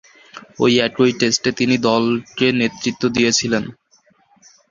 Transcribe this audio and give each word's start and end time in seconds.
ঐ 0.59 0.65
একই 0.87 1.11
টেস্টে 1.19 1.49
তিনি 1.59 1.75
দলকে 1.87 2.47
নেতৃত্ব 2.59 3.03
দিয়েছিলেন। 3.15 3.63